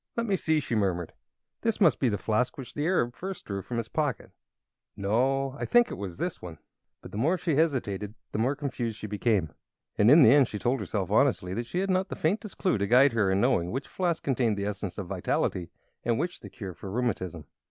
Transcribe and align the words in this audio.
"Let 0.17 0.25
me 0.25 0.35
see," 0.35 0.59
she 0.59 0.73
murmured; 0.73 1.13
"this 1.61 1.79
must 1.79 1.99
be 1.99 2.09
the 2.09 2.17
flask 2.17 2.57
which 2.57 2.73
the 2.73 2.87
Arab 2.87 3.15
first 3.15 3.45
drew 3.45 3.61
from 3.61 3.77
his 3.77 3.87
pocket. 3.87 4.31
No 4.97 5.51
I 5.59 5.65
think 5.65 5.89
this 5.89 5.95
was 5.95 6.17
the 6.17 6.27
one." 6.39 6.57
But 7.03 7.11
the 7.11 7.19
more 7.19 7.37
she 7.37 7.53
hesitated 7.53 8.15
the 8.31 8.39
more 8.39 8.55
confused 8.55 8.97
she 8.97 9.05
became, 9.05 9.53
and 9.99 10.09
in 10.09 10.23
the 10.23 10.31
end 10.31 10.47
she 10.47 10.57
told 10.57 10.79
herself 10.79 11.11
honestly 11.11 11.53
that 11.53 11.67
she 11.67 11.81
had 11.81 11.91
not 11.91 12.09
the 12.09 12.15
faintest 12.15 12.57
clue 12.57 12.79
to 12.79 12.87
guide 12.87 13.13
her 13.13 13.29
in 13.31 13.39
knowing 13.41 13.69
which 13.69 13.87
flask 13.87 14.23
contained 14.23 14.57
the 14.57 14.65
Essence 14.65 14.97
of 14.97 15.05
Vitality 15.05 15.69
and 16.03 16.17
which 16.17 16.39
the 16.39 16.49
cure 16.49 16.73
for 16.73 16.89
rheumatism. 16.89 17.45